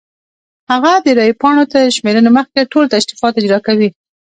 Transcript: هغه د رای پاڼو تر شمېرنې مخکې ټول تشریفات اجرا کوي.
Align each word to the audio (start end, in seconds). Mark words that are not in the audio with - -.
هغه 0.71 0.91
د 1.05 1.07
رای 1.17 1.31
پاڼو 1.41 1.63
تر 1.73 1.81
شمېرنې 1.97 2.31
مخکې 2.37 2.69
ټول 2.71 2.85
تشریفات 2.95 3.33
اجرا 3.35 3.59
کوي. 3.67 3.89